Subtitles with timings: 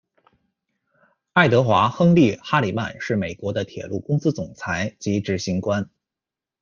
[1.33, 5.91] 爱德华·亨利·哈里曼是美国的铁路公司总裁及执行官。